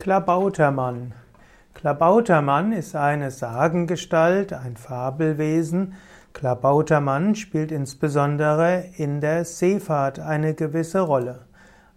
Klabautermann. 0.00 1.12
Klabautermann 1.74 2.70
ist 2.70 2.94
eine 2.94 3.32
Sagengestalt, 3.32 4.52
ein 4.52 4.76
Fabelwesen. 4.76 5.94
Klabautermann 6.32 7.34
spielt 7.34 7.72
insbesondere 7.72 8.84
in 8.96 9.20
der 9.20 9.44
Seefahrt 9.44 10.20
eine 10.20 10.54
gewisse 10.54 11.00
Rolle. 11.00 11.40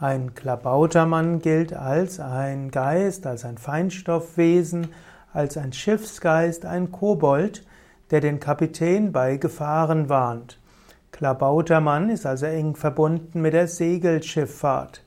Ein 0.00 0.34
Klabautermann 0.34 1.40
gilt 1.40 1.74
als 1.74 2.18
ein 2.18 2.70
Geist, 2.70 3.26
als 3.26 3.44
ein 3.44 3.58
Feinstoffwesen, 3.58 4.88
als 5.34 5.58
ein 5.58 5.74
Schiffsgeist, 5.74 6.64
ein 6.64 6.92
Kobold, 6.92 7.62
der 8.10 8.22
den 8.22 8.40
Kapitän 8.40 9.12
bei 9.12 9.36
Gefahren 9.36 10.08
warnt. 10.08 10.58
Klabautermann 11.10 12.08
ist 12.08 12.24
also 12.24 12.46
eng 12.46 12.74
verbunden 12.74 13.42
mit 13.42 13.52
der 13.52 13.68
Segelschifffahrt. 13.68 15.02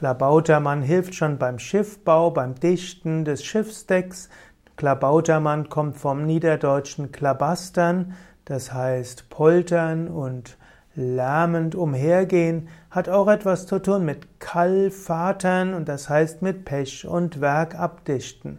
Klabautermann 0.00 0.80
hilft 0.80 1.14
schon 1.14 1.36
beim 1.36 1.58
Schiffbau, 1.58 2.30
beim 2.30 2.54
Dichten 2.54 3.26
des 3.26 3.44
Schiffsdecks. 3.44 4.30
Klabautermann 4.76 5.68
kommt 5.68 5.98
vom 5.98 6.24
niederdeutschen 6.24 7.12
Klabastern, 7.12 8.14
das 8.46 8.72
heißt 8.72 9.28
poltern 9.28 10.08
und 10.08 10.56
lärmend 10.94 11.74
umhergehen, 11.74 12.68
hat 12.90 13.10
auch 13.10 13.28
etwas 13.28 13.66
zu 13.66 13.78
tun 13.78 14.06
mit 14.06 14.40
Kallvatern 14.40 15.74
und 15.74 15.86
das 15.86 16.08
heißt 16.08 16.40
mit 16.40 16.64
Pech 16.64 17.06
und 17.06 17.42
Werk 17.42 17.74
abdichten. 17.74 18.58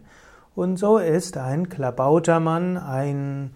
Und 0.54 0.76
so 0.76 0.98
ist 0.98 1.36
ein 1.38 1.68
Klabautermann 1.68 2.76
ein 2.76 3.50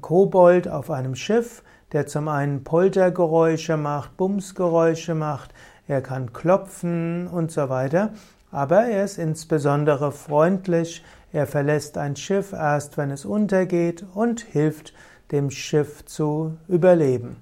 Kobold 0.00 0.68
auf 0.68 0.92
einem 0.92 1.16
Schiff, 1.16 1.64
der 1.90 2.06
zum 2.06 2.28
einen 2.28 2.62
Poltergeräusche 2.62 3.76
macht, 3.76 4.16
Bumsgeräusche 4.16 5.16
macht, 5.16 5.52
er 5.86 6.00
kann 6.00 6.32
klopfen 6.32 7.26
und 7.26 7.50
so 7.50 7.68
weiter, 7.68 8.10
aber 8.50 8.86
er 8.86 9.04
ist 9.04 9.18
insbesondere 9.18 10.12
freundlich, 10.12 11.04
er 11.32 11.46
verlässt 11.46 11.98
ein 11.98 12.16
Schiff 12.16 12.52
erst, 12.52 12.96
wenn 12.96 13.10
es 13.10 13.24
untergeht 13.24 14.04
und 14.14 14.40
hilft 14.40 14.94
dem 15.32 15.50
Schiff 15.50 16.04
zu 16.04 16.56
überleben. 16.68 17.36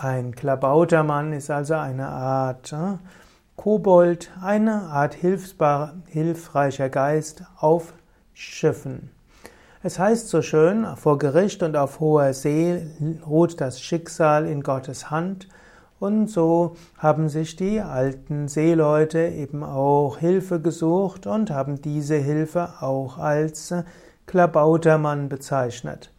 Ein 0.00 0.34
Klabautermann 0.34 1.32
ist 1.32 1.50
also 1.50 1.74
eine 1.74 2.08
Art 2.08 2.72
äh, 2.72 2.96
Kobold, 3.56 4.30
eine 4.40 4.84
Art 4.84 5.14
hilfreicher 5.14 6.88
Geist 6.88 7.44
auf 7.58 7.92
Schiffen. 8.32 9.10
Es 9.82 9.98
heißt 9.98 10.28
so 10.28 10.40
schön, 10.40 10.86
vor 10.96 11.18
Gericht 11.18 11.62
und 11.62 11.76
auf 11.76 12.00
hoher 12.00 12.32
See 12.32 12.86
ruht 13.26 13.60
das 13.60 13.80
Schicksal 13.80 14.46
in 14.46 14.62
Gottes 14.62 15.10
Hand. 15.10 15.46
Und 16.00 16.28
so 16.28 16.76
haben 16.96 17.28
sich 17.28 17.56
die 17.56 17.80
alten 17.82 18.48
Seeleute 18.48 19.18
eben 19.18 19.62
auch 19.62 20.16
Hilfe 20.16 20.58
gesucht 20.58 21.26
und 21.26 21.50
haben 21.50 21.82
diese 21.82 22.16
Hilfe 22.16 22.70
auch 22.80 23.18
als 23.18 23.74
Klabautermann 24.26 25.28
bezeichnet. 25.28 26.10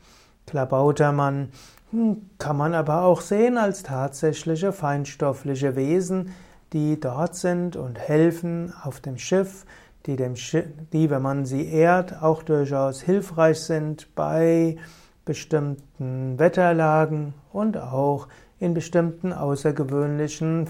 Klabautermann 0.46 1.50
hm, 1.90 2.30
kann 2.38 2.58
man 2.58 2.76
aber 2.76 3.02
auch 3.02 3.22
sehen 3.22 3.58
als 3.58 3.82
tatsächliche 3.82 4.72
feinstoffliche 4.72 5.76
Wesen, 5.76 6.32
die 6.74 7.00
dort 7.00 7.36
sind 7.36 7.76
und 7.76 7.98
helfen 7.98 8.74
auf 8.84 9.00
dem 9.00 9.18
Schiff, 9.18 9.66
die, 10.06 10.16
dem 10.16 10.36
Schiff, 10.36 10.68
die, 10.94 11.10
wenn 11.10 11.24
man 11.24 11.46
sie 11.46 11.68
ehrt, 11.68 12.22
auch 12.22 12.44
durchaus 12.44 13.02
hilfreich 13.02 13.60
sind 13.60 14.14
bei 14.14 14.78
bestimmten 15.26 16.38
Wetterlagen 16.38 17.34
und 17.52 17.78
auch 17.78 18.28
in 18.62 18.74
bestimmten 18.74 19.34
außergewöhnlichen 19.34 20.70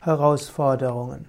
Herausforderungen. 0.00 1.28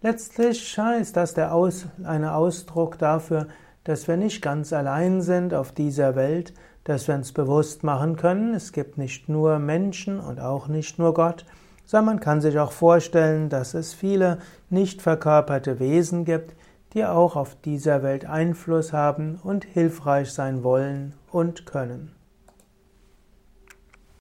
Letztlich 0.00 0.78
ist 1.00 1.16
das 1.16 1.34
der 1.34 1.52
Aus, 1.52 1.86
ein 2.04 2.24
Ausdruck 2.24 2.98
dafür, 2.98 3.48
dass 3.82 4.06
wir 4.06 4.16
nicht 4.16 4.40
ganz 4.42 4.72
allein 4.72 5.20
sind 5.20 5.54
auf 5.54 5.72
dieser 5.72 6.14
Welt, 6.14 6.54
dass 6.84 7.08
wir 7.08 7.16
uns 7.16 7.32
bewusst 7.32 7.82
machen 7.82 8.16
können, 8.16 8.54
es 8.54 8.72
gibt 8.72 8.96
nicht 8.96 9.28
nur 9.28 9.58
Menschen 9.58 10.20
und 10.20 10.40
auch 10.40 10.68
nicht 10.68 11.00
nur 11.00 11.14
Gott, 11.14 11.44
sondern 11.84 12.06
man 12.06 12.20
kann 12.20 12.40
sich 12.40 12.58
auch 12.58 12.72
vorstellen, 12.72 13.48
dass 13.48 13.74
es 13.74 13.94
viele 13.94 14.38
nicht 14.70 15.02
verkörperte 15.02 15.80
Wesen 15.80 16.24
gibt, 16.24 16.54
die 16.94 17.04
auch 17.04 17.34
auf 17.34 17.56
dieser 17.64 18.04
Welt 18.04 18.24
Einfluss 18.24 18.92
haben 18.92 19.40
und 19.42 19.64
hilfreich 19.64 20.32
sein 20.32 20.62
wollen 20.62 21.14
und 21.32 21.66
können. 21.66 22.17